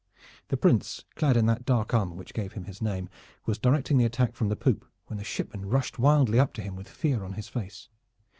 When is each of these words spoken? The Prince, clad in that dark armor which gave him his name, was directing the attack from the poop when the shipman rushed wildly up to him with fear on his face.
The 0.47 0.57
Prince, 0.57 1.05
clad 1.15 1.37
in 1.37 1.45
that 1.45 1.63
dark 1.63 1.93
armor 1.93 2.15
which 2.15 2.33
gave 2.33 2.53
him 2.53 2.63
his 2.63 2.81
name, 2.81 3.07
was 3.45 3.59
directing 3.59 3.99
the 3.99 4.05
attack 4.05 4.33
from 4.33 4.49
the 4.49 4.55
poop 4.55 4.83
when 5.05 5.17
the 5.17 5.23
shipman 5.23 5.69
rushed 5.69 5.99
wildly 5.99 6.39
up 6.39 6.53
to 6.53 6.63
him 6.63 6.75
with 6.75 6.89
fear 6.89 7.23
on 7.23 7.33
his 7.33 7.47
face. 7.47 7.87